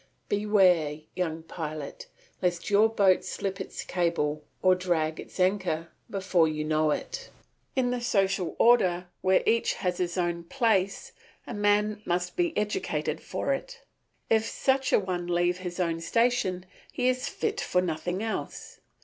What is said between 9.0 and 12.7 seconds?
where each has his own place a man must be